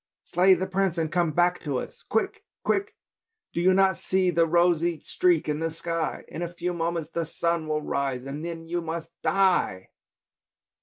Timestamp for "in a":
6.27-6.51